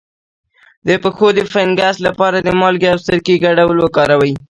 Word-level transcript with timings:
د 0.87 0.89
پښو 1.03 1.27
د 1.37 1.39
فنګس 1.51 1.95
لپاره 2.07 2.37
د 2.41 2.49
مالګې 2.59 2.87
او 2.93 2.99
سرکې 3.05 3.35
ګډول 3.45 3.77
وکاروئ 3.81 4.33